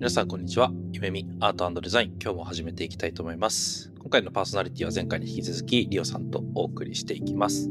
[0.00, 0.72] 皆さんこんにちは。
[0.94, 3.92] 夢見アートデザイン今日も始めていきたいと思います。
[3.98, 7.68] 今回のパーソナリティは前回に引き続きリオさんとお送りしていきます。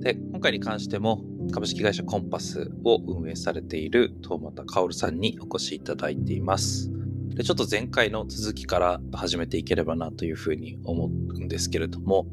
[0.00, 1.22] で、今回に関しても
[1.52, 6.90] 株式会社コンパスを運営されている東俣薫さんにお越しいただいています。
[7.34, 12.26] で、ちょっと前回の続きから始めていければなというふうに思うんですけれども、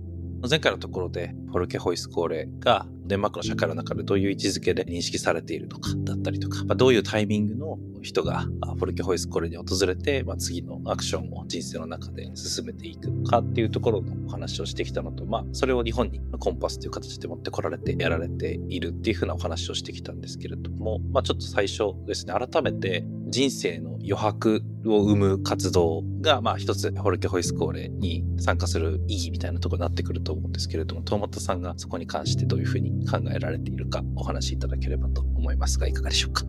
[0.50, 36.46] 前回のところで、フォルケホイスコーレがデンマークの社会の中でどういう位置づけで認識されているとか、だったりとか、まあ、どういうタイミングの人がフォルケホイスコーレに訪れて、まあ、次のアクションを人生の中で進めていくのかっていうところのお話をしてきたのと、まあ、それを日本にコンパスという形で持ってこられてやられているっていうふうなお話をしてきたんですけれども、まあ、ちょっと最初ですね、改めて人生の余白を生む活動が、まあ一つ、ホルケホイスコーレに参加する意義みたいなところになってくると思うんですけれども、トーマトさんがそこに関してどういうふうに考えられているかお話しいただければと思いますが、いかがでしょうか？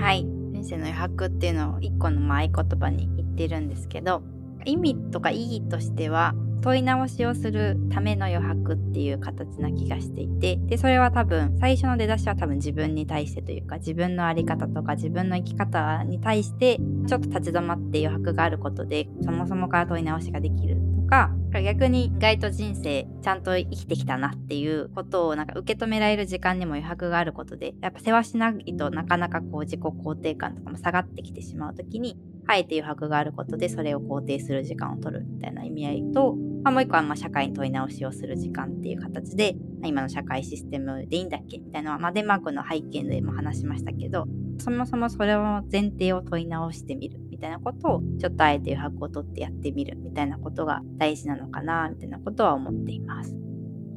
[0.00, 0.24] はい。
[0.24, 4.22] 人生の余白っていうのを一個の合言葉に言ってるんですけど、
[4.64, 21.30] 意味とか意義としては、問い直しをするための余白っていう形な気がしていてでそれは多分最初の出だしは多分自分に対してというか自分の在り方とか自分の生き方に対してちょっと立ち止まって余白があることでそもそもから問い直しができるか
[21.64, 44.26] 逆に意外と人生ちゃんと生きてきたなっていうことをなんか受け止められる時間にも余白があることでやっぱ世話しないとなかなかこう自己肯定感とかも下がってきてしまう時にあえて余白があることでそれを肯定する時間を取るみたいな意味合いとまあ、もう一個はま社会に問い直しをする時間っていう形で、今の社会システムでいいんだっけみたいなのは、まあ、デンマークの背景でも話しましたけど、
[44.58, 47.20] そもそもそれを前提を問い直してみる。
[47.38, 53.32] みたいなことを、ちょっとあえて余白を取ってやってみるみたいなことが大事なのかな、みたいなことは思っています。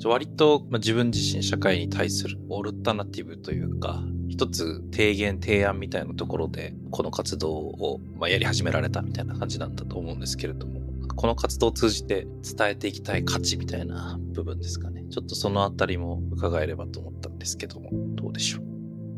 [0.06, 10.80] 割と、まあ、自分自身社会に対するオルタナティブというか、一つ提言提案みたいなところでこの活動をまあやり始められたみたいな感じなんだと思うんですけれども
[11.16, 12.25] この活動を通じて
[12.57, 15.03] 伝えていきたい価値みたいな部分ですかね。
[15.12, 18.71] ちょっとそのあたりも伺えればと思ったんですけども、どうでしょう？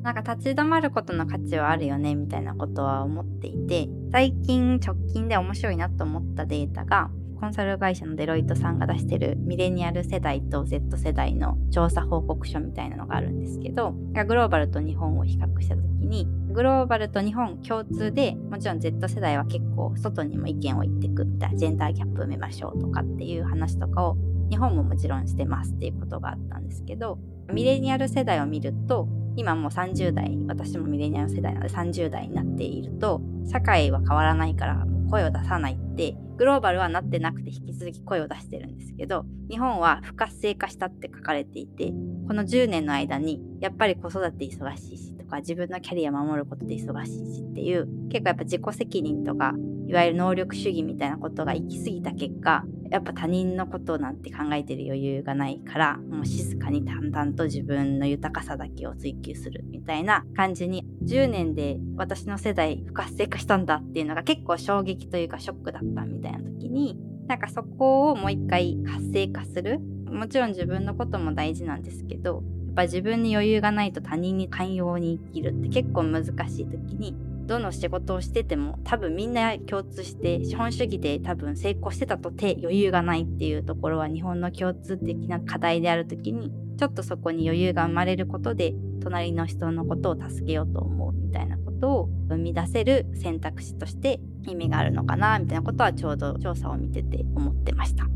[0.03, 7.09] なんか立ち止まることの価値はあるよねみたいなことは思っていて、最近直近で面白いなと思ったデータが、
[7.39, 13.91] コンサル会社のデロイトさんが出してるミレニアル世代と Z 世代の調査報告書みたいなのがあるんですけど、
[14.27, 24.17] グローバルと日本を比較した時に、グローバルと日本共通で、もちろん Z 世代は結構外にも意見を言ってくみたいな、ジェンダーギャップ埋めましょうとかっていう話とかを
[24.49, 27.19] 日本ももちろんしてますっていうことがあったんですけど、
[27.51, 33.21] ミレニアル世代を見ると、今もう30代、私もミレニアム世代なので30代になっていると、
[33.51, 41.93] 社会は変わらないから声を出さないってグローバルはなってなくて引き続き声を出してるんですけど日本は不活性化したって書かれていて
[42.27, 49.53] この10年の間にやっぱり子育て忙しいしか自分のキャリア守ることで忙しいしっていう結構やっぱ自己責任とか
[49.87, 69.79] いわゆる能力主義みたいなことが行き過ぎた結果やっぱ他人のことなんて考えてる余裕がないからもう静かに淡々と自分の豊かさだけを追求するみたいな感じに10年で私の世代不活性化したんだっていうのが結構衝撃というかショックだったみたいな時になんかそこをもう一回活性化する。
[70.13, 98.07] もちろん自分のことも大事なんですけどぱ自分に余裕がないと他人に寛容に生きるって結構難しい時にどの仕事をしてても多分みんな共通して資本主義で多分成功してたとて余裕がないっていうところは日本の共通的な課題である時にちょっとそこに余裕が生まれることで隣の人のことを助けようと思うみたいなことを生み出せる選択肢として意味があるのかなみたいなことはちょうど調査を見てて思ってました。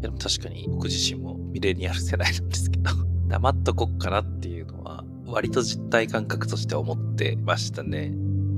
[0.00, 8.12] でも確かに僕自身もミレニアル世代なんですけど黙っとこっかなっていうのは割と実体感覚として思ってましたね。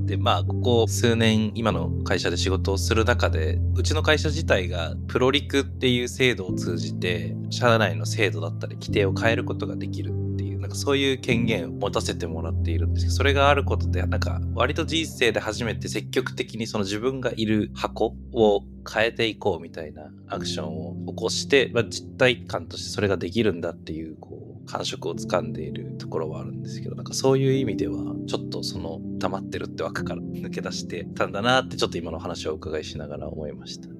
[0.05, 33.95] で、まあ、ここ数年、今の会社で仕事をする中で、うちの会社自体が、プロリクっていう制度を通じて、社内の制度だったり、規定を変えることができるっていう、なんかそういう権限を持たせてもらっているんですけど、それがあることで、なんか、割と人生で初めて積極的にその自分がいる箱を変えていこうみたいなアクションを起こして、まあ、実体感としてそれができるんだっていう、こう、感触をつかんでいるところはあるんですけど、なんかそういう意味では、ちょっとその溜まってるって枠から 抜け出してたんだなってちょっと今の話をお伺いしながら思いましたね。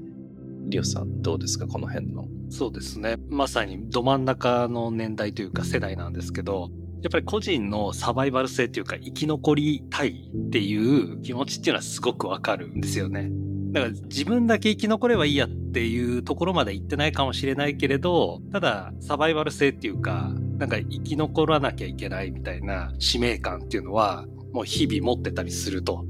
[0.68, 1.68] リオさんどうですか？
[1.68, 2.28] この辺の。
[2.50, 3.18] そうですね。
[3.30, 6.70] まさにど真ん中の年代というか世代なんですけど、
[7.02, 13.32] やっぱり個人のサバイバル性っていうか生き残りたいっていう気持ちっていうのはすごくわかるんですよね。
[13.72, 20.32] だから自分だけ生き残ればいいやっていうところまで行ってないかもしれないけれど、ただサバイバル性っていうか、
[20.62, 26.06] なんか生き残らなきゃいけないみたいな使命感っていうのはもう日々持ってたりすると。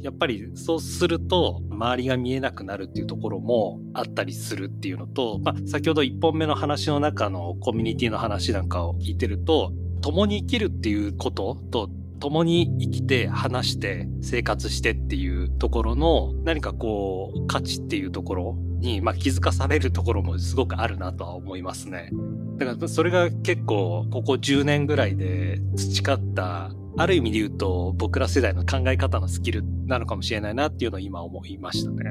[0.00, 11.88] やっぱりそうすると周りが見えなくなるっていうところもあったりするっていうのと、まあ、先ほど1本目の話の中のコミュニティの話なんかを聞いてると共に生きるっていうことと
[12.18, 22.10] 共に生きて話して生活してっていうところの何かこう価値っていうところに、まあ、気づかされるところもすごくあるなとは思いますね。
[22.58, 32.04] だからそれが結構ここ10年ぐらいで培ったある意味で言うと僕ら世代の考え方のスキルなのかもしれないなっていうのを今思いましたね。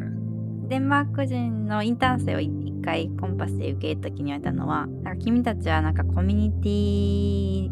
[0.71, 2.49] デンマーク人のインターン生を一
[2.81, 6.69] 回コンパスで受ける時に言われたのはなんか君たちはなんかコミュニテ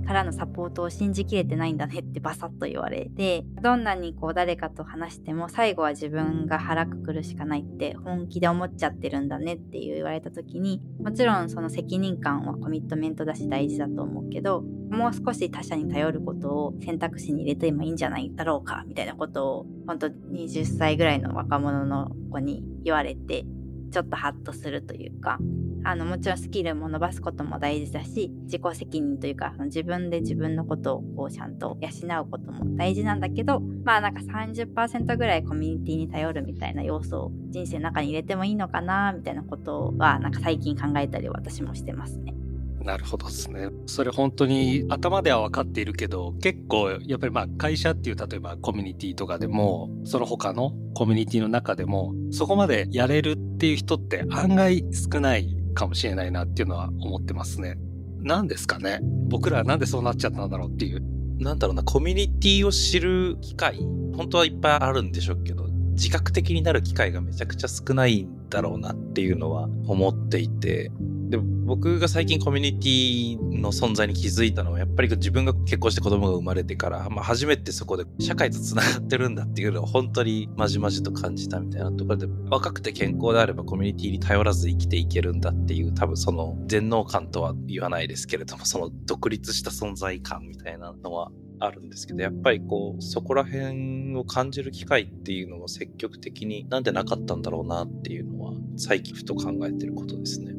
[0.01, 23.45] ィからのサポートを信じきれてないんだねってバサッと言われて どんなにこう誰かと話しても最後は自分が腹くくるしかないって本気で思っちゃってるんだねって言われた時にもちろんその責任感はコミットメントだし大事だと思うけどもう少し他者に頼ることを選択肢に入れてもいいんじゃないだろうかみたいなことを本当20歳ぐらいの若者の子に言われて
[23.91, 25.39] ちょっとハッとするというか
[25.83, 42.38] あのもちろんスキルも伸ばすことも大事だし自己責任というか自分で自分のことをこうちゃんと養うことも大事なんだけどまあなんか30%ぐらいコミュニティに頼るみたいな要素を人生の中に入れてもいいのかなみたいなことはなんか最近考えたり私もしてますね。
[42.83, 43.69] なるほどですね。
[43.85, 57.77] それ本当に頭では分かっているけど、結構やっぱりまあ会社っていう例えばコミュニティとかでも、その他のコミュニティの中でも、そこまでやれるっていう人って案外少ないかもしれないなっていうのは思ってますね。
[58.21, 58.99] 何ですかね？
[59.27, 61.03] 僕らはなんでそうなっちゃったんだろうっていう。
[61.37, 63.77] なんだろうな、コミュニティを知る機会、
[64.15, 70.91] 本当はいっぱいあるんでしょうけど、自覚的になる機会がめちゃくちゃ少ないんだろうなっていうのは思っていて、
[71.29, 100.53] で僕が最近コミュニティの存在に気づいたのはやっぱり自分が結婚して子供が生まれてから、まあ、初めてそこで社会と繋がってるんだっていうのを本当にまじまじと感じたみたいなところで若くて健康であればコミュニティに頼らず生きていけるんだっていう多分その全能感とは言わないですけれどもその独立した存在感みたいなのはあるんですけど、やっぱりこう、そこら辺を感じる機会っていうのを積極的になんでなかったんだろうなっていうのは、最近ふと考えてることですね。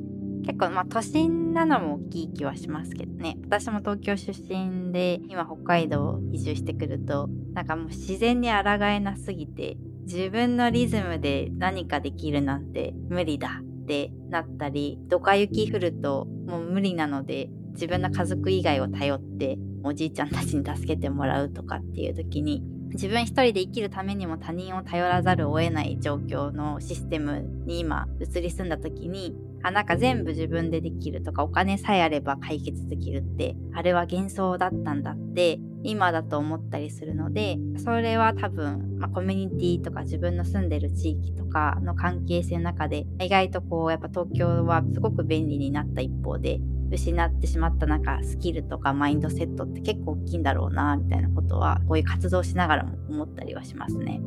[0.44, 3.36] 結構まあ都心なのも大きい気はしますけどね。
[3.44, 54.20] 私も東京出身で今北海道移住してくるとなんかもう自然に抗えなすぎて自分のリズムで何かできるなんて無理だってなったりドカ雪降るともう無理なので自分の家族以外を頼っておじいちゃんたちに助けてもらうとかっていう時に自分一人で生きるためにも他人を頼らざるを得ない状況のシステムに今移り住んだ時にあ、なんか全部自分でできるとかお金さえあれば解決できるって、あれは幻想だったんだって今だと思ったりするので、それは多分、まあ、コミュニティとか自分の住んでる地域とかの関係性の中で、意外とこう、やっぱ東京はすごく便利になった一方で、失ってしまったなんかスキルとかマインドセットって結構大きいんだろうな、みたいなことは、こういう活動しながらも思ったりはしますね。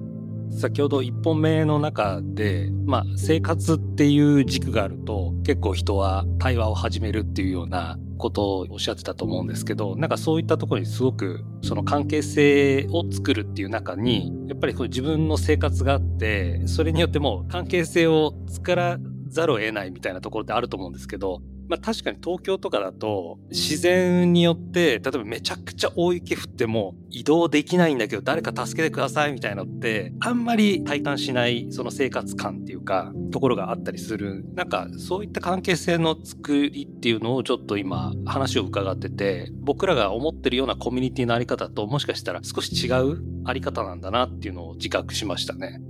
[0.60, 45.82] 先ほど1本目の中で、まあ、生活っていう軸があると結構人は対話を始めるっていうようなことをおっしゃってたと思うんですけどなんかそういったところにすごくその関係性を作るっていう中にやっぱりこう自分の生活があってそれによっても関係性を作らざるを得ないみたいなところってあると思うんですけどまあ確かに東京とかだと自然によって例えばめちゃくちゃ大雪降っても移動できないんだけど誰か助けてくださいみたいなのってあんまり体感しないその生活感っていうかところがあったりするなんかそういった関係性の作りっていうのをちょっと今話を伺ってて僕らが思ってるようなコミュニティのあり方ともしかしたら少し違うあり方なんだなっていうのを自覚しましたね。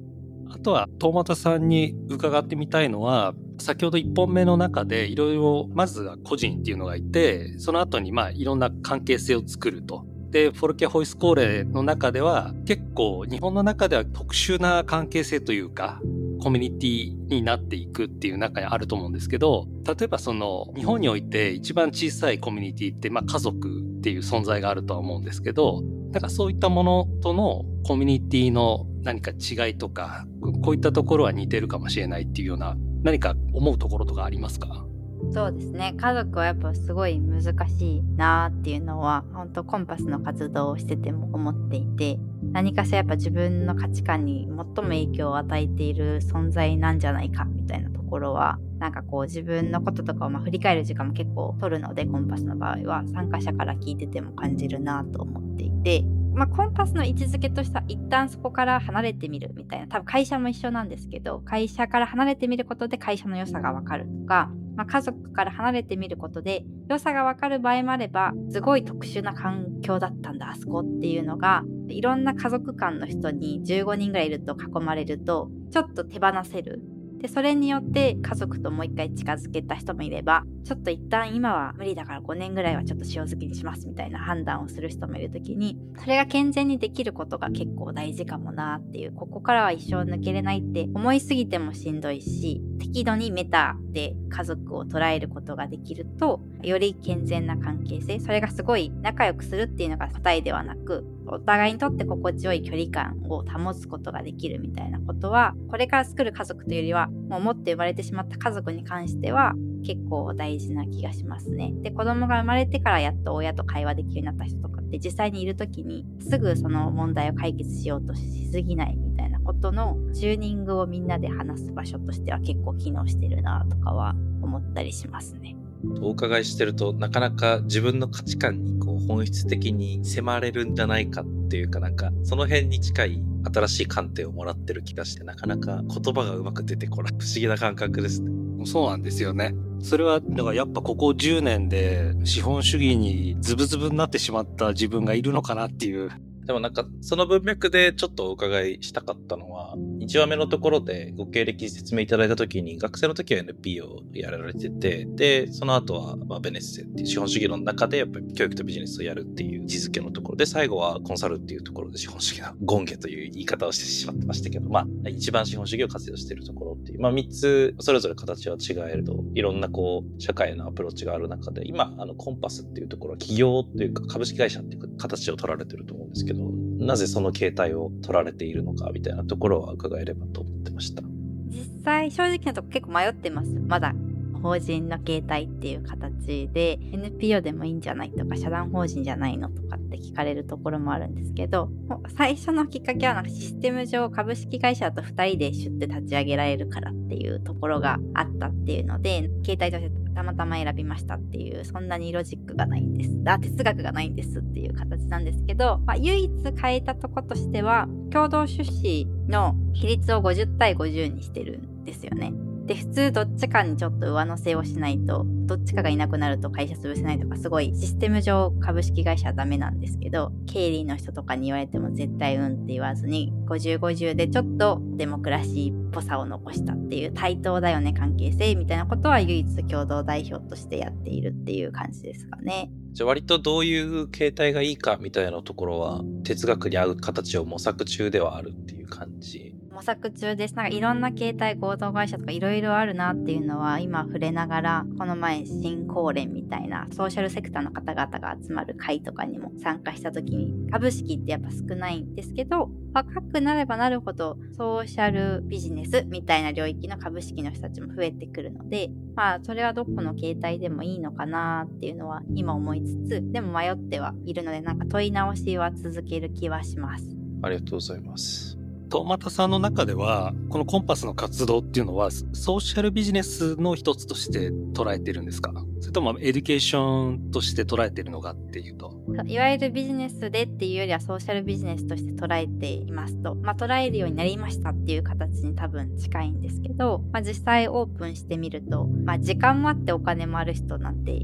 [0.64, 10.06] とは、東俣さんに伺ってみたいのは、先ほど1本目の中でいろいろ、まずは個人っていうのがいて、その後にまあいろんな関係性を作ると。
[10.32, 16.02] で、フォルケホイスコーレの中では結構日本の中では特殊な関係性というか、
[16.42, 25.82] コミュニティになっていくっていう中にあると思うんですけど、例えばその日本において一番小さいコミュニティって、まあ家族っていう存在があるとは思うんですけど、
[26.12, 30.28] なんかそういったものとのコミュニティの何か違いとか、
[30.62, 34.86] こういったところは似てるかもしれないっていうような何か思うところとかありますか？
[35.32, 35.94] そうですね。
[35.96, 42.20] 家族はやっぱすごい難しいなっていうのは本当コンパスの活動をしてても思っていて
[42.52, 76.82] 何かしらやっぱ自分の価値観に最も影響を与えている存在なんじゃないかみたいなところはなんかこう自分のこととかをま振り返る時間も結構取るのでコンパスの場合は参加者から聞いてても感じるなと思っていてまあ、コンパスの位置づけとしては一旦そこから離れてみるみたいな多分会社も一緒なんですけど会社から離れてみることで会社の良さがわかるとか、まあ、家族から離れてみることで良さがわかる場合もあればすごい特殊な環境だったんだあそこっていうのがいろんな家族間の人に15人ぐらいいると囲まれるとちょっと手放せる
[77.24, 109.54] でそれによって家族ともう一回近づけた人もいればちょっと一旦今は無理だから5年ぐらいはちょっと塩漬けにしますみたいな判断をする人もいる時にそれが健全にできることが結構大事かもなっていうここからは一生抜けれないって思いすぎてもしんどいし適度にメタで家族を捉えることができるとより健全な関係性それがすごい仲良くするっていうのが答えではなくお互いにとって心地よい距離感を保つことができるみたいなことはこれから作る家族というよりはもう持って生まれてしまった家族に関しては
[109.86, 111.74] 結構大事な気がしますね。
[111.82, 125.56] で子供が生まれてからやっと親と会話できるようになった人とかって実際にいる時にすぐその問題を解決しようとしすぎないみたいなことのチューニングをみんなで話す場所としては結構機能してるなとかは思ったりしますね。
[126.02, 133.22] お伺いしてるとなかなか自分の価値観にこう本質的に迫れるんじゃないかっていうかなんかその辺に近い
[133.54, 138.32] 新しい観点をもらってる気がしてなかなか言葉がうまく出てこない不思議な感覚ですね。
[138.66, 139.54] そうなんですよね。
[139.82, 146.10] それは、だからやっぱここ10年で資本主義にズブズブになってしまった自分がいるのかなっていう
[146.46, 160.38] でもなんか、その文脈でちょっとお伺いしたかったのは、1話目のところでご経歴説明いただいたときに、学生の時は NP をやられてて、で、その後は、まあ、ベネッセっていう資本主義の中で、やっぱり教育とビジネスをやるっていう位置づけのところ。
[160.38, 181.04] で、最後はコンサルっていうところで資本主義の権下という言い方をしてしまってましたけど、まあ、一番資本主義を活用しているところっていう、まあ、3つ、それぞれ形は違えると、いろんなこう、社会のアプローチがある中で、今、あの、コンパスっていうところは企業っていうか株式会社っていう形を取られてると思うんですけど、なぜその携帯を取られているのかみたいなところは伺えればと思ってました。
[181.50, 183.50] 実際正直なとこ結構迷ってます。
[183.52, 183.94] まだ
[184.44, 191.70] 法人の形態っていう形で NPO でもいいんじゃないとか社団法人じゃないのとかって聞かれるところもあるんですけど
[192.18, 203.12] 最初のきっかけはなんかシステム上株式会社と2人でシュッて立ち上げられるからっていうところがあったっていうので形態としてたまたま選びましたっていうそんなにロジックがないんです。
[203.26, 206.32] あ哲学がないんですっていう形なんですけど、まあ、唯一
[206.62, 212.34] 変えたとことしては共同出資の比率を50対50にしてるんですよね。
[212.66, 232.72] で普通どっちかにちょっと上乗せをしないとどっちかがいなくなると会社潰せないとかすごいシステム上株式会社はダメなんですけど経理の人とかに言われても絶対うんって言わずに5050でちょっとデモクラシーっぽさを残したっていう対等だよね関係性みたいなことは唯一共同代表としてやっているっていう感じですかね。
[232.94, 240.56] じゃあ割とどういう形態がいいかみたいなところは哲学に合う形を模索中ではあるっていう感じ模索中です。
[240.56, 267.10] なんかいろんな携帯合同会社とかいろいろあるなっていうのは今触れながら、この前新公連みたいなソーシャルセクターの方々が集まる会とかにも参加した時に、株式ってやっぱ少ないんですけど、若くなればなるほどソーシャルビジネスみたいな領域の株式の人たちも増えてくるので、まあそれはどこの携帯でもいいのかなっていうのは今思いつつ、でも迷ってはいるのでなんか問い直しは続ける気はします。
[267.42, 268.63] ありがとうございます。
[268.94, 275.52] トマタさんの中では、このコンパスの活動っていうのは、ソーシャルビジネスの一つとして捉えてるんですか？
[275.80, 278.94] それともエデュケーションとして捉えてるのかっていうと？
[279.26, 291.20] いわゆるビジネスでっていうよりはソーシャルビジネスとして捉えていますと、まあ、捉えるようになりましたっていう形に多分近いんですけど、まあ、実際オープンしてみると、まあ、時間もあってお金もある人なんて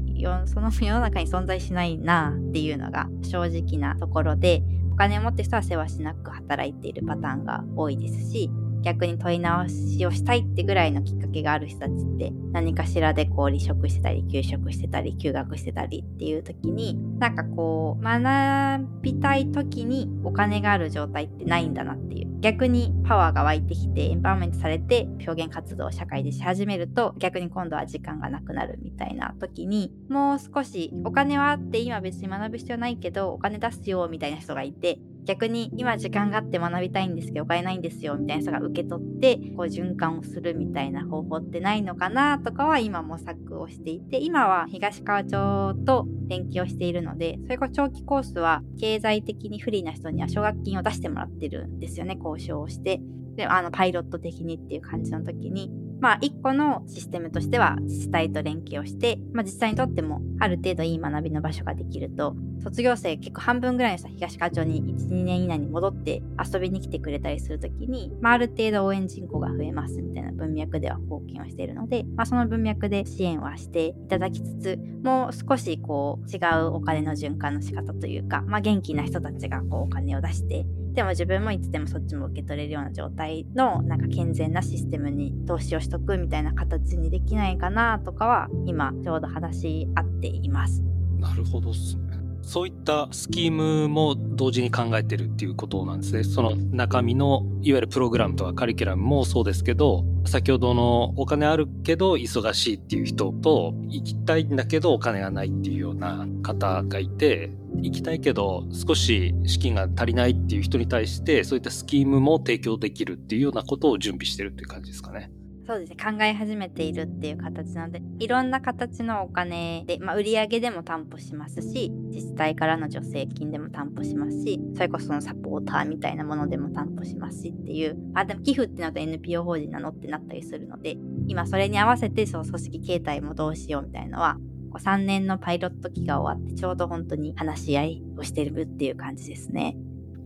[0.46, 8.50] その世の中に存在しないなっていうのが正直なところでお金を持ってる人は世話しなく働いているパターンが多いですし
[8.82, 22.30] 逆に問い直しをしたいってぐらいのきっかけがある人たちって何かしらでこう離職してたり休職してたり休学してたりっていう時になんかこう学びたい時にお金がある状態ってないんだなっていう。
[22.40, 34.98] 逆にパワーが湧いてきてエンパワーメントされて表現活動を社会でし始めると逆に今度は時間がなくなるみたいな時にもう少しお金はあって今別に学ぶ必要ないけどお金出すよみたいな人がいて
[35.30, 38.16] 逆に今時間があって学びたいんですけどお金ないんですよ。
[38.16, 53.00] みたいな人が受け取ってこう循環をするみたいな方法ってないのかなとかは今模索をしていて今は東川町と連携をしているのでそれこそ長期コースは経済的に不利な人には奨学金を出してもらってるんですよね交渉をして。
[53.36, 55.70] であのパイロット的にっていう感じの時に
[56.00, 90.82] まあ、一個のシステムとしては自治体と連携をして、まあ、自治体にとってもある程度いい学びの場所ができると、卒業生結構半分ぐらいの人は東川町に1、2年以内に戻って遊びに来てくれたりするときに、まあ、ある程度応援人口が増えますみたいな文脈では貢献をしているので、まあ、その文脈で支援はしていただきつつ、もう少しこう違うお金の循環の仕方というか、まあ、元気な人たちがこうお金を出して、でも自分もいつでもそっちも受け取れるような状態のなんか健全なシステムに投資をしとくみたいな形にできないかなとかは今ちょうど話し合っています。
[91.18, 92.09] なるほどっすね。
[92.42, 96.24] そういったスキームも同時に考えてるっていうことなんですね。
[96.24, 115.30] その中身のいわゆるプログラムとかカリキュラムもそうですけど、先ほどのお金あるけど忙しいっていう人と、行きたいんだけどお金がないっていうような方がいて、行きたいけど少し資金が足りないっていう人に対してそういったスキームも提供できるっていうようなことを準備してるっていう感じですかね。
[115.70, 130.96] そうですね考え始めているっていう形なのでいろんな形のお金で、まあ、売上でも担保しますし自治体からの助成金でも担保しますしそれこそそのサポーターみたいなものでも担保しますしっていうあでも寄付ってなると NPO 法人なのってなったりするので
[131.28, 134.38] 今それに合わせてその組織形態もどうしようみたいなのは
[134.76, 139.76] 3年のパイロット期が終わってちょうど本当に話し合いをしてるっていう感じですね。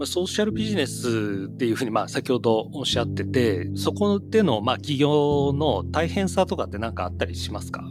[0.04, 7.84] ソーシャルビジネスっていうふうに、まあ、先ほどおっしゃってて、そこでの、まあ、企業の大変さとかって何かあったりしますか？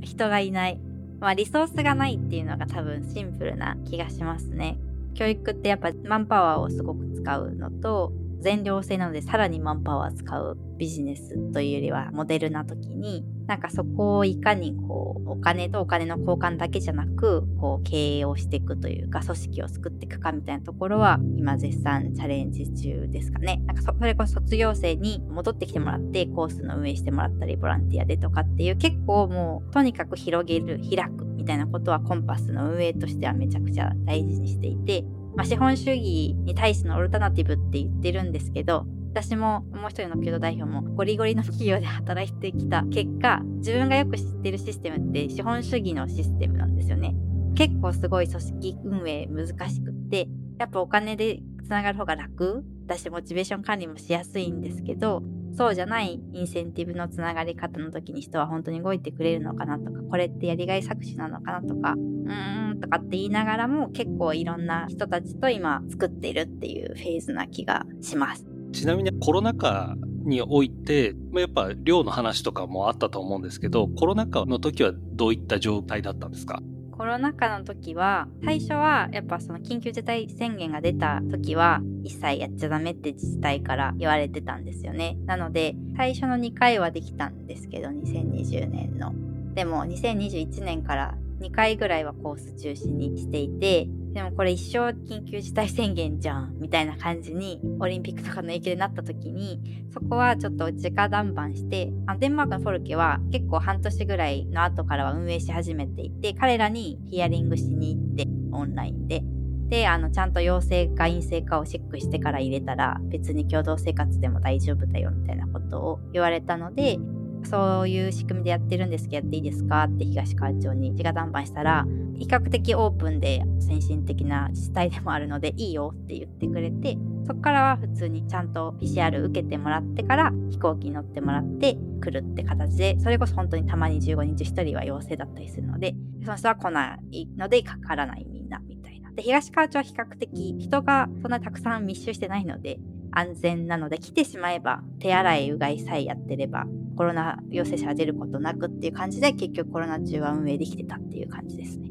[0.00, 0.80] 人がいない。
[1.20, 4.78] まあ、リソースがないっていうのが多分シンプルな気がしますね。
[5.14, 23.62] 教育ってやっぱマンパワーをすごく使うのと、全寮制なのでさらにマンパワー使うビジネスというよりはモデルな時になんかそこをいかにこうお金とお金の交換だけじゃなくこう経営をしていくというか組織を作っていくかみたいなところは今絶賛チャレンジ中ですかね。
[23.66, 35.04] なんかそれこそ卒業生に戻ってきてもらってコースの運営してもらったりボランティアでとかっていう結構もうとにかく広げる開くみたいなことはコンパスの運営としてはめちゃくちゃ大事にしていて
[35.38, 47.14] まあ、資本主義に対してのオルタナティブって言ってるんですけど私ももう一人の共同代表もゴリゴリの企業で働いてきた結果自分がよく知ってるシステムって資本主義のシステムなんですよね。
[47.54, 52.64] 結構すごい組織運営難しくってやっぱお金でつながる方が楽。
[52.86, 55.22] だしモチベーション管理もしやすいんですけど
[55.56, 68.46] そうじゃないインセンティブのつながり方の時に人は本当に動いてくれるのかなとか、これってやりがい搾取なのかなとか、うーんとかって言いながらも結構いろんな人たちと今作っているっていうフェーズな気がします。
[68.72, 76.60] ちなみにコロナ禍において、やっぱ量の話とかもあったと思うんですけど、コロナ禍の時はどういった状態だったんですか？
[76.98, 85.16] コロナ禍の時は最初はやっぱその緊急事態宣言が出た時は一切やっちゃダメって自治体から言われてたんですよね。
[85.24, 89.14] なので最初の2回はできたんですけど2020年の。
[89.54, 109.22] でも2021年から2回ぐらいはコース中止にしていてでもこれ一生緊急事態宣言じゃんみたいな感じにオリンピックとかの影響でなった時にそこはちょっと直談判してあデンマークのフォルケは結構半年ぐらいの後からは運営し始めていて彼らにヒアリングしに行ってオンラインで。
[109.68, 116.98] であのちゃんと陽性か陰性かをチェックしてから入れたら別に共同生活でも大丈夫だよみたいなことを言われたので
[117.44, 119.84] そういう仕組みでやってるんですけどやっていいですか？
[119.84, 121.86] って東川町に直談判したら
[122.18, 139.10] 比較的オープンで先進的な自治体でもあるのでいいよって言ってくれてそこからは普通にちゃんと PCR 受けてもらってから飛行機に乗ってもらって来るって形でそれこそ本当にたまに15日1人は陽性だったりするのでその人は来ないのでかからないみんなみたいな。
[139.12, 142.78] で東川町は比較的人がそんなたくさん密集してないので
[143.12, 146.66] 安全なので来てしまえば手洗いうがいさえやってれば
[146.96, 151.90] コロナ陽性者出ることなくっていう感じで結局コロナ中は運営できてたっていう感じですね。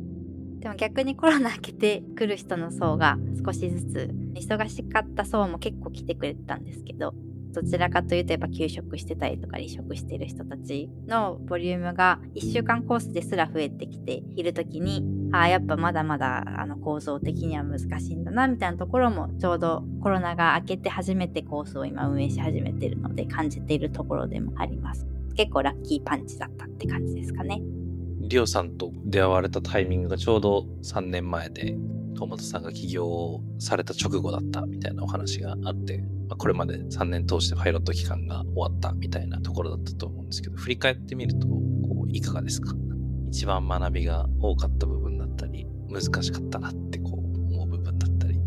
[0.60, 7.14] でも逆にコロナ明けてくる人の層が少しずつ忙しかった層も結構来てくれたんですけど
[7.60, 25.08] どちらかというとやっぱ休職してたりとか離職してる人たちのボリュームが1週間コースですら増えてきている時にああやっぱまだまだあの構造的には難しいんだなみたいなところもちょうどコロナが明けて初めてコースを今運営し始めてるので感じているところでもあります。
[25.36, 27.60] 結構ラッキーパンチだったって感じですかね。
[28.22, 31.76] リオさんと出会われたタイミングがちょうど3年前で
[32.18, 36.04] 遠本さんが起業された直後だったみたいなお話があって、
[36.36, 42.76] これまで3年通してパイロット期間が終わったみたいなところだったと思うんですけど、振り返ってみると、こう、いかがですか？
[43.30, 48.40] 一番学びが多かった部分だったり、難しかったなってこう思う部分だったり。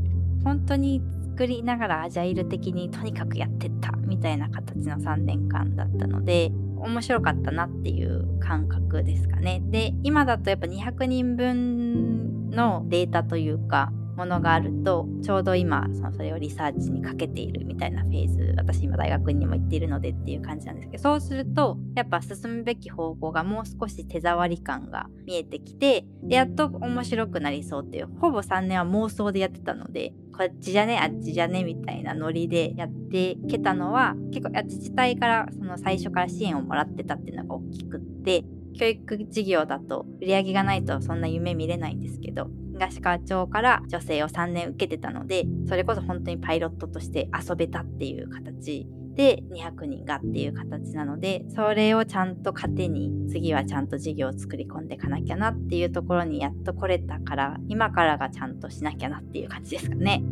[0.44, 9.62] 本当に作りながらアジャイル的にとにかくやってったみたいな形の3年間だったので、面白かったなっていう感覚ですかね。
[9.66, 38.44] で、今だとやっぱ200人分のデータというか、ものがあるとちょうど今そのそれをリサーチにかけているみたいなフェーズ私今大学にも行っているのでっていう感じなんですけどそうするとやっぱ進むべき方向がもう少し手触り感が見えてきてでやっと面白くなりそうっていうほぼ3年は妄想でやってたのでこっちじゃねあっちじゃねみたいなノリでやってけたのは結構自治体からその最初から支援をもらってたっていうのが大きくって
[38.78, 42.50] 教育事業だと売り上げがないとそんな夢見れないんですけど
[42.80, 60.22] 東川町から女性を3年受けてたのでそれこそ本当にパイロットとして遊べたっていう形で200人がっていう形なのでそれをちゃんと糧に次はちゃんと事業を作り込んでいかなきゃなっていうところにやっと来れたから今からがちゃんとしなきゃなっていう感じですかね。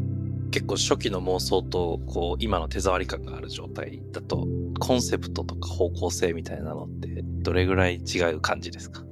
[0.51, 4.49] 結構初期の妄想とこう今の手触り感がある状態だと
[4.81, 9.03] コンセプトとか方向性みたいなのってどれぐらい違う感じですか？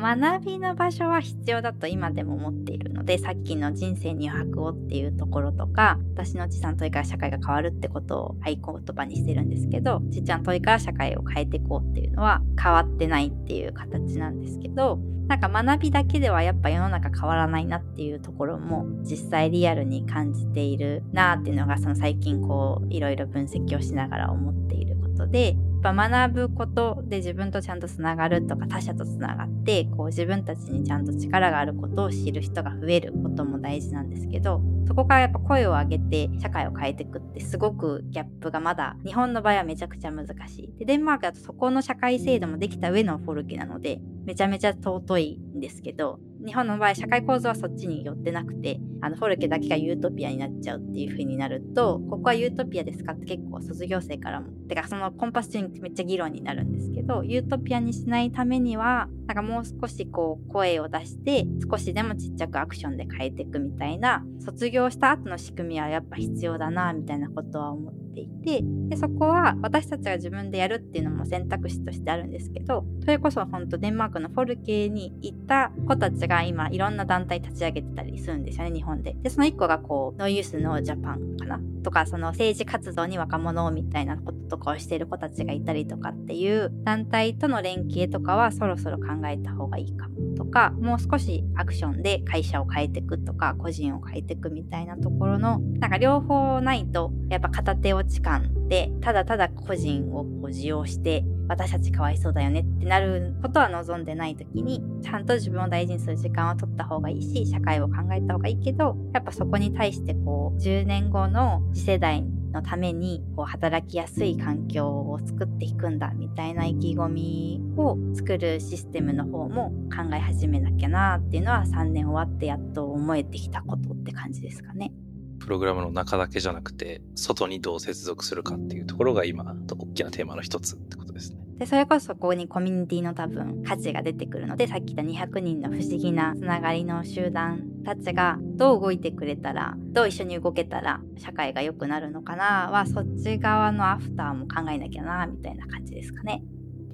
[0.00, 8.60] 学びの場所は必要だと今でも思っているのでさっきの人生に余白をっていうところとか私のちさん問いから社会が変わるってことを合言
[8.96, 14.98] 葉にしてるんですけどちっちゃん問いから社会を変えていこうっていうのは変わってないっていう形なんですけど
[15.30, 40.78] なんか学びだけではやっぱ世の中変わらないなっていうところも実際リアルに感じているなっていうのがその最近こういろいろ分析をしながら思っていることでっぱ学ぶことで自分とちゃんとつながるとか他者とつながってこう自分たちにちゃんと力があることを知る人が増えることも大事なんですけどそこからやっぱ声を上げて社会を変えていくってすごくギャップがまだ日本の場合はめちゃくちゃ難しい。
[40.78, 54.48] でデンマークだとそこの社会制度もできた上のフォルケなのでめちゃめちゃ尊いんですけど日本の場合社会構造はそっちに寄ってなくてあのフォルケだけがユートピアになっちゃうっていう風になるとここはユートピアですかって結構卒業生からも。
[54.68, 79.14] てかそのコンパス中にめっちゃ議論になるんですけどユートピアにしないためにはなんかもう少しこう声を出して少しでもちっちゃくアクションで変えていくみたいな卒業した後の仕組みはやっぱ必要だなみたいなことは思ってていてでそこは私たちが自分でやるっていうのも選択肢としてあるんですけどそれこそ本当デンマークのフォルケに行った子たちが今いろんな団体立ち上げてたりするんですよね日本で。
[79.22, 124.92] でその1個がこうノイユースのジャパンかなとかその政治活動に若者みたいなこととかをしている子たちがいたりとかっていう団体との連携とかはそろそろ考えた方がいいかもとかもう少しアクションで会社を変えていくとか個人を変えていくみたいなところのなんか両方ないとやっぱ片手落ち感でただただ個人をこう利用して私たちかわいそうだよねってなることは望んでない時にちゃんと自分を大事にする時間は取った方がいいし社会を考えた方がいいけどやっぱそこに対してこう10年後の次世代のためにこう働きやすい環境を作っていくんだみたいな意気込みを作るシステムの方も考え始めなきゃなっていうのは3年終わってやっと思えてきたことって感じですかね。
[125.40, 131.39] プログラムの中だけじゃなくて外にどう接続するかっていうところが今大きなテーマの一つってことですね。
[131.60, 146.42] でそれこそここにコミュニティの多分価値が出てくるのでさっき言った200人の不思議なつながりの集団たちがどう動いてくれたらどう一緒に動けたら社会が良くなるのかなはそっち側のアフターも考えなきゃなみたいな感じですかね。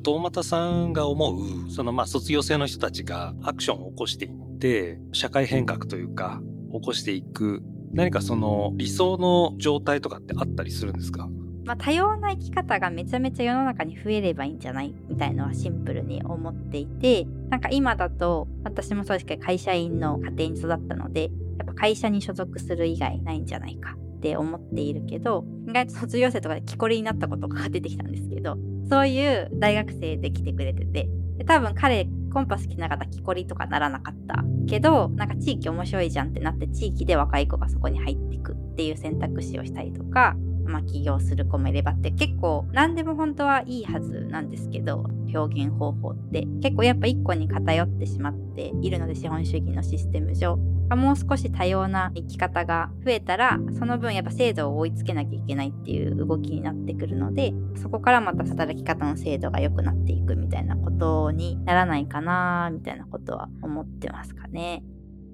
[0.02, 1.32] 遠又さんが思
[1.66, 6.40] うそのまあ卒業生の人たちがアクションを起こしていって社会変革というか
[6.72, 11.28] 起こしていく何かその理想の状態とかってあったりするんですか？
[11.66, 21.28] まあ、多様な生き方がめちゃめちゃ世の中に増えればいいんじゃないみたいのはシンプルに思っていてなんか今だと私もそうですけど会社員の家庭に育ったのでや
[21.64, 28.56] っぱ会社に所属する以外ないんじゃないかって思っているけど意外と卒業生とかで木こりになったことが出てきたんですけど
[28.88, 50.56] そういう大学生で来てくれててで多分彼コンパス着なかった木こりとかならなかったけどなんか地域面白いじゃんってなって地域で若い子がそこに入ってくっていう選択肢をしたりとかまあ、起業する子もいればって結構何でも本当はいいはずなんですけど表現方法って結構やっぱ一個に偏ってしまっているので資本主義のシステム上
[50.94, 64.84] もう少し多様な生き方が増えたらその分やっぱ制度を追いつけなきゃいけないっていう動きになってくるのでそこからまた働き方の制度が良くなっていくみたいなことにならないかなみたいなことは思ってますかね。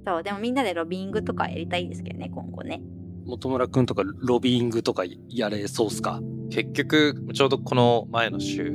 [0.07, 2.81] そうでもみんなでロビングとかやりたいですけどね今後ね。
[3.27, 6.21] 本村くんとかロビーングとかやれそうっすか？
[6.51, 8.73] 結局、ちょうどこの前の週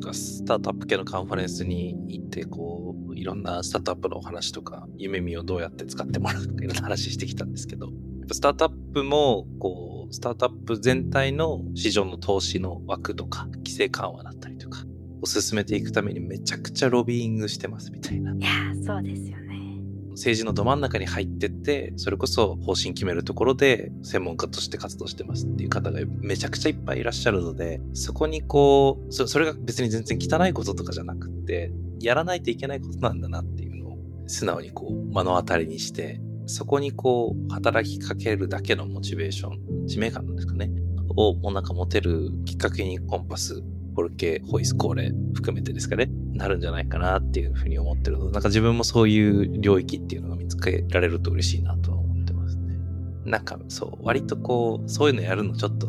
[0.00, 14.84] がスタートアップ系のカンファレンスに行って、こう、いろんなスタートアップのお話とか、夢見をどうやって使ってもらうとかいろんな話してきたんですけど、やっぱスタートアップも、こう、スタートアップ全体の市場の投資の枠とか、規制緩和だったりとか、
[15.22, 18.32] を進めていくためにめちゃくちゃロビーイングしてますみたいな。
[18.34, 19.49] いやー、そうですよね。
[20.20, 40.70] 政治のど真ん中に入ってって、それこそ方針決めるところで専門家として活動してますっていう方がめちゃくちゃいっぱいいらっしゃるので、そこにこう、それが別に全然汚いこととかじゃなくって、やらないといけないことなんだなっていうのを素直にこう目の当たりにして、そこにこう働きかけるだけのモチベーション、使命感なんですかね、
[41.16, 43.62] をもうなんか持てるきっかけにコンパス、
[43.94, 52.76] ポルケ、ホイス、コーレ含めてですかね、なるんじゃないかなっていうふうに思ってるので、なんか自分もそういう領域っていうのが見つけられると嬉しいなとは思ってますね。
[53.26, 55.88] なんかそう、割とこう、そういうのやるのちょっと、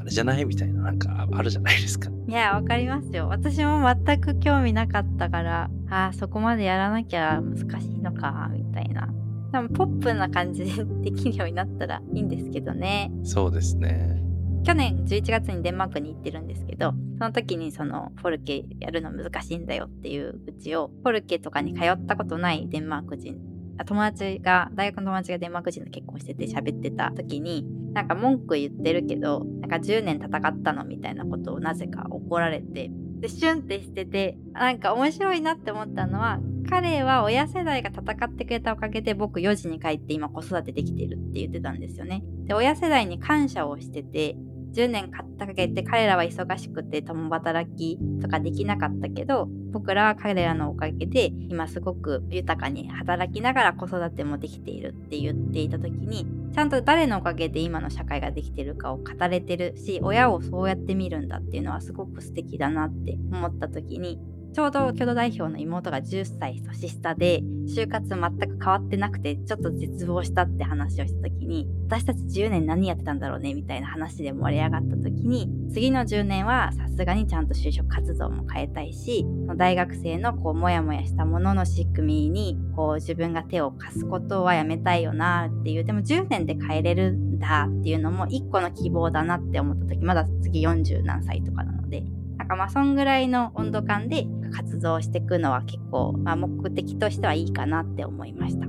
[0.00, 0.44] あれじゃない？
[0.44, 2.10] みたいな、なんかあるじゃないですか。
[2.26, 3.28] いや、わかりますよ。
[3.28, 9.08] 私も全く興味なかったから、ああ、そこまでやらなきゃ難しいのか、みたいな。
[9.52, 13.12] 多分ポップな感じでできるようになったらいいんですけどね。
[13.22, 14.21] そうですね。
[14.64, 23.38] 去年11月にデンマークに行ってるんですけど、その時にそのフォルケやるの難しいんだよっていううちを、フォルケとかに通ったことないデンマーク人、
[23.84, 42.22] 友達が、大学の友達がデンマーク人と結婚してて喋ってた時に、なんか文句言ってるけど、なんか10年戦ったのみたいなことをなぜか怒られて、で、シュンってしてて、なんか面白いなって思ったのは、彼は親世代が戦ってくれたおかげで僕4時に帰って今子育てできてるって言ってたんですよね。
[42.46, 44.36] で、親世代に感謝をしてて、
[44.72, 64.20] 10年かけて彼らは忙しくて共働きとかできなかったけど僕らは彼らのおかげで今すごく豊かに働きながら子育てもできているって言っていた時にちゃんと誰のおかげで今の社会ができてるかを語れてるし親をそうやって見るんだっていうのはすごく素敵だなって思った時に
[64.52, 79.24] ちょうど共同代表の妹が10歳年下で、就活全く変わってなくて、ちょっと絶望したって話をした時に、私たち10年何やってたんだろうねみたいな話で盛り上がった時に、次の10年はさすがにちゃんと就職活動も変えたいし、
[79.56, 92.04] 大学生のこう、もやもやしたものの仕組みに、こう、自分が手を貸すことはやめたいよなっていう、でも10年で変えれるんだっていうのも一個の希望だなって思った時、まだ次40何歳とかなので、
[92.36, 98.66] なんかまあそんぐらいの温度感で活動していくのは結構、まあ、目的としてはいいかなって思いました。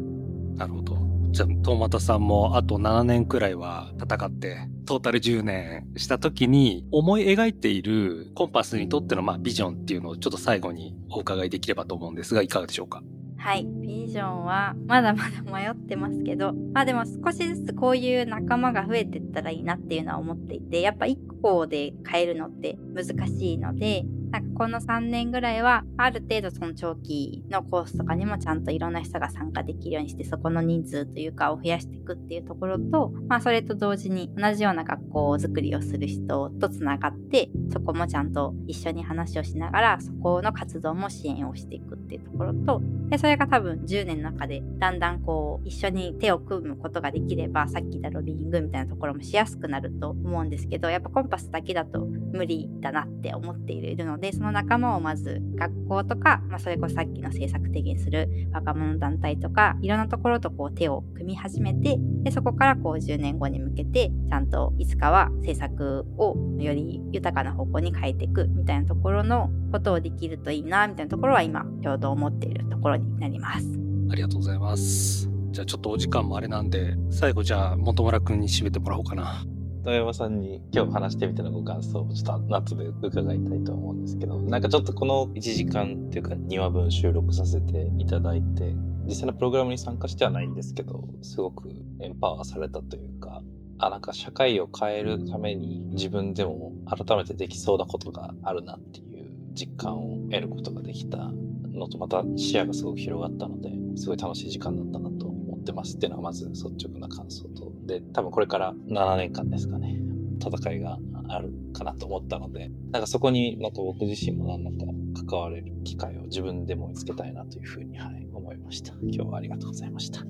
[0.56, 0.98] なるほど。
[1.32, 13.02] じゃあ、東又さんもあと7年くらいは戦って、トータル10年した時に思い描いているコンパスにとってのまあビジョンっていうのをちょっと最後にお伺いできればと思うんですが、いかがでしょうか？
[13.38, 13.66] はい。
[13.82, 73.68] ビジョンは、まだまだ迷ってますけど、まあでも少しずつこういう仲間が増えてったらいいなっていうのは思っていて、やっぱ1個で変えるのって難しいので、なんかこの3年ぐらいは、ある程度その長期のコースとかにもちゃんといろんな人が参加できるようにして、そこの人数というかを増やしていくっていうところと、まあそれと同時に同じような学校づくりをする人とつながって、そこもちゃんと一緒に話をしながら、そこの活動も支援をしていくっていうところと、でそれが多分10年の中でだんだんこう一緒に手を組むことができれば、さっき言ったロビーイングみたいなところもしやすくなると思うんですけど、やっぱコンパスだけだと無理だなって思っているので、その仲間をまず学校とか、まあ、それこそさっきの政策提言する若者団体とか、いろんなところとこう手を組み始めて、でそこからこう10年後に向けて、ちゃんといつかは政策をより豊かな方向に変えていくみたいなところのことをできるといいな、みたいなところは今、ちょうど思っているところになります。
[74.12, 75.28] ありがとうございます。
[75.50, 79.44] じゃあちょっとお時間もあれなんで、最後じゃあ本村くんに締めてもらおうかな。
[79.86, 88.74] 遠山さんに今日話してみてのご感想をちょっと後で伺いたいと思うんですけど、なんかちょっとこの1時間っていうか2話分収録させていただいて、
[89.06, 91.70] 実際のプログラムに参加してはないんですけど、すごく
[92.00, 93.44] エンパワーされたというか、
[93.78, 101.30] あ、なんか社会を変えるために自分でも改めてできそうなことがあるなっていう実感を得ることができた
[101.74, 105.98] のと、また視野がすごく広がったので、すごい楽しい時間だったなと思ってます。
[105.98, 110.00] っていうのがまず率直な感想とで、多分これから7年間ですかね。
[110.46, 110.98] 戦いが
[111.30, 114.78] あるかなと思ったので、なんかそこになんか僕自身も何らか
[115.26, 118.94] 関われる機会を自分でも見つけたいなというふうに、はい、思いました。
[119.04, 120.22] 今日はありがとうございました。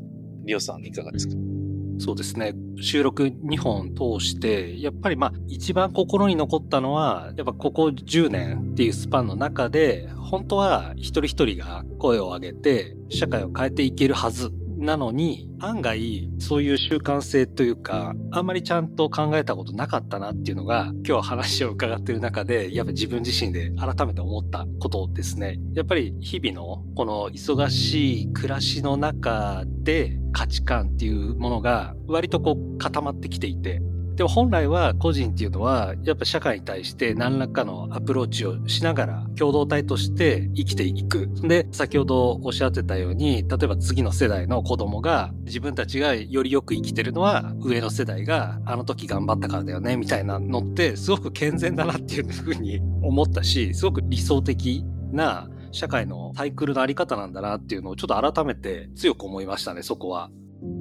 [0.46, 1.36] リオさんいかがですか？
[2.00, 2.54] そうですね。
[2.80, 14.52] 収録2本通して、やっぱりまあ一番心に残ったのは、やっぱここ10年っていうスパンの中で、本当は一人一人が声を上げて社会を変えていけるはず
[14.84, 25.60] なのに、案外、そういう習慣性というか、あんまりちゃんと考えたことなかったなっていうのが、今日話を伺ってる中で、やっぱ自分自身で改めて思ったことですね。
[25.74, 33.82] やっぱり日々のこの忙しい暮らしの中で価値観っていうものが割とこう固まってきていて、
[34.16, 41.30] でも本来は個人っていうのは、やっぱ社会に対して何らかのアプローチをしながら共同体として生きていく。
[41.42, 60.30] で、先ほどおっしゃってたように、例えば次の世代の子供が自分たちがよりよく生きてるのは上の世代があの時頑張ったからだよね、みたいなのってすごく健全だなっていうふうに思ったし、すごく理想的な社会のサイクルのあり方なんだなっていうのをちょっと改めて強く思いましたね、そこは。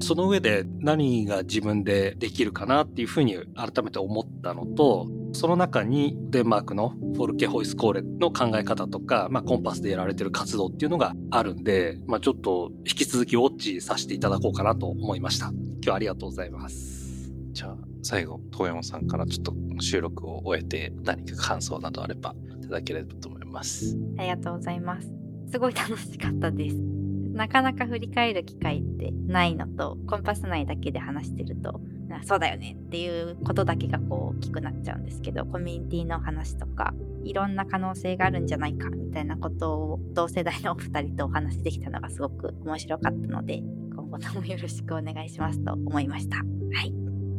[0.00, 15.46] その上で何が自分でできるかなっていうふうに改めて思ったのと、その中にデンマークのフォルケホイスコーレの考え方とか、まあ、コンパスでやられてる活動っていうのがあるんで、まあ、ちょっと引き続きウォッチさせていただこうかなと思いました。
[15.46, 17.32] 今日はありがとうございます。
[17.52, 23.96] じゃあ、最後、遠山さんからちょっと収録を終えて何か感想などあればいただければと思います。
[24.18, 25.08] ありがとうございます。
[25.50, 27.01] すごい楽しかったです。
[27.32, 31.80] なかなか振り返る機会ってないのと、コンパス内だけで話してると、
[32.24, 43.62] そうだよねっていうことだけがこう大きくなっちゃうんですけど、コミュニティの話とか、いろんな可能性があるんじゃないかみたいなことを同世代のお二人とお話できたのがすごく面白かったので、
[43.94, 46.36] 今後ともよろしくお願いしますと思いました。
[46.36, 46.42] は
[46.82, 46.94] い。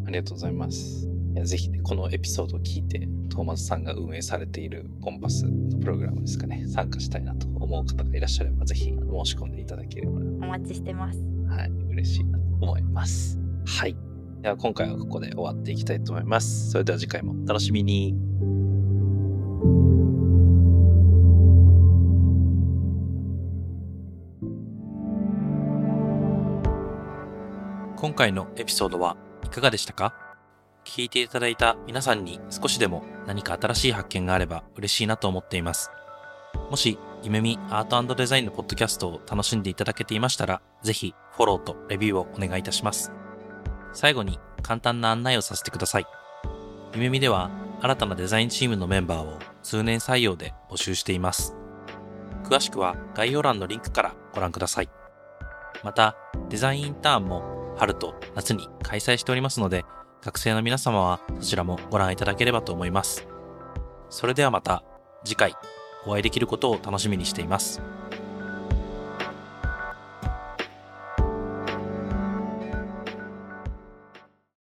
[0.08, 1.13] ありがとうございます。
[1.44, 8.92] ぜひね、このエピソードを聞いて、トーマスさんが運営されているコンパスのプログラムですかね、参加したいなと思う方がいらっしゃれば、ぜひ申
[9.26, 10.14] し込んでいただければ。
[10.14, 11.20] お待ちしてます。
[11.48, 13.40] はい、嬉しいなと思います。
[13.66, 13.96] はい。
[14.42, 16.72] では今回はここで終わっていきたいと思います。
[16.72, 18.16] それでは次回もお楽しみに。
[27.98, 29.16] 今回のエピソードは
[29.46, 30.23] いかがでしたか？
[30.86, 35.92] 聞いていただいた皆さんに少しでも何か新しい発見があれば嬉しいなと思っています。
[36.70, 43.12] もし、夢見アートデザインのポッドキャストを楽しんでいただけていましたら、ぜひフォローとレビューをお願いいたします。
[43.94, 46.06] 最後に簡単な案内をさせてください。
[46.94, 47.50] 夢見では
[47.82, 51.56] 新たなデザインチームのメンバーを通年採用で募集しています。
[52.44, 54.90] 詳しくは概要欄のリンクからご覧ください。
[55.84, 56.16] また、
[56.50, 59.86] デザインインターンも春と夏に開催しておりますので、
[60.24, 63.28] 学生の皆様はそちらもご覧いただければと思います。
[64.10, 64.86] それではまた
[65.26, 65.54] 次回
[66.06, 67.82] お会いできることを楽しみにしています。